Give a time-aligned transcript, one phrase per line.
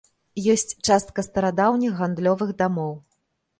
[0.53, 2.93] Ёсць частка старадаўніх гандлёвых дамоў.